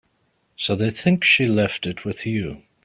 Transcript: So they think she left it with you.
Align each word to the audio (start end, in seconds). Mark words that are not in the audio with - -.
So 0.57 0.75
they 0.75 0.89
think 0.89 1.23
she 1.23 1.45
left 1.45 1.85
it 1.85 2.03
with 2.05 2.25
you. 2.25 2.63